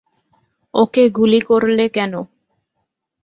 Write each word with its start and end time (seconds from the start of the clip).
ওকে 0.73 1.03
গুলি 1.09 1.39
করলে 1.41 1.85
কেন? 1.89 2.13